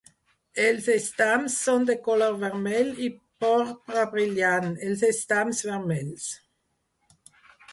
[0.67, 3.09] Els estams són de color vermell i
[3.45, 6.31] porpra brillant, els estams vermells.